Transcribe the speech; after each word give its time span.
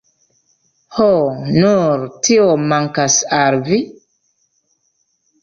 Ho, 0.95 1.09
nur 1.57 2.05
tio 2.29 2.47
mankas 2.73 3.19
al 3.41 3.61
vi! 3.69 3.79